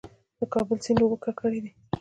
د 0.39 0.41
کابل 0.53 0.77
سیند 0.85 0.99
اوبه 1.01 1.17
ککړې 1.23 1.59
دي؟ 1.63 1.71